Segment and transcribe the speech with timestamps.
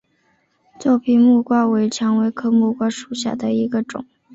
[0.79, 4.03] 皱皮木瓜为蔷薇科木瓜属下的一个种。